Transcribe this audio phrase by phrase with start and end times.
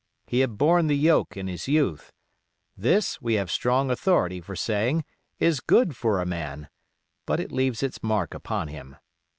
[0.25, 2.11] He had borne the yoke in his youth.
[2.75, 5.05] This, we have strong authority for saying,
[5.37, 6.69] is good for a man;
[7.27, 8.95] but it leaves its mark upon him.